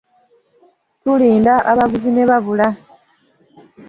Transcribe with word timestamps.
Tulinda 1.03 1.53
abaguzi 1.71 2.09
ne 2.13 2.23
babula. 2.29 2.67